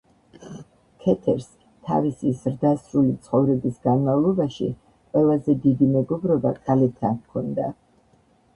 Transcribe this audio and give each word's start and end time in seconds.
ქეთერს 1.01 1.49
თავისი 1.89 2.31
ზრდასრული 2.39 3.13
ცხოვრების 3.27 3.77
განმავლობაში, 3.85 4.71
ყველაზე 5.13 5.59
დიდი 5.69 5.93
მეგობრობა 5.93 6.57
ქალებთან 6.65 7.21
ჰქონდა. 7.23 7.73